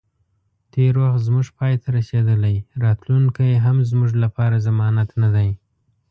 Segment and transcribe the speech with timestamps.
[0.71, 5.49] تیر وخت زمونږ پای ته رسیدلی، راتلونی هم زموږ لپاره ضمانت نه دی